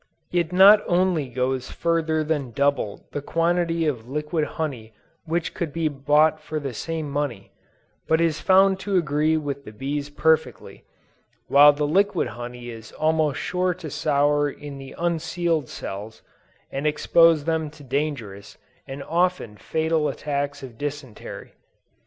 [0.31, 5.89] It not only goes further than double the quantity of liquid honey which could be
[5.89, 7.51] bought for the same money,
[8.07, 10.85] but is found to agree with the bees perfectly;
[11.49, 16.23] while the liquid honey is almost sure to sour in the unsealed cells,
[16.71, 18.57] and expose them to dangerous,
[18.87, 21.53] and often fatal attacks of dysentery.